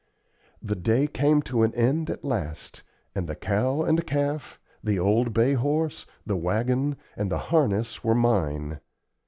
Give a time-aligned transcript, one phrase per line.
[0.63, 2.81] The day came to an end at last,
[3.13, 8.15] and the cow and calf, the old bay horse, the wagon, and the harness were
[8.15, 8.79] mine.